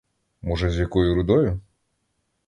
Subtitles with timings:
[0.41, 1.59] Може, з якою рудою?